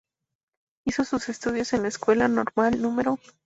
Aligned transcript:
Hizo 0.83 1.03
sus 1.05 1.29
estudios 1.29 1.73
en 1.73 1.83
la 1.83 1.89
Escuela 1.89 2.27
Normal 2.27 2.81
No. 2.81 2.97